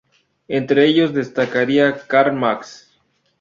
[0.47, 2.89] Entre ellos destacaría Karl Marx.